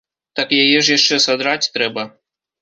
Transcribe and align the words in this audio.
Так 0.39 0.55
яе 0.63 0.79
ж 0.87 0.97
яшчэ 0.99 1.19
садраць 1.27 1.69
трэба. 1.77 2.07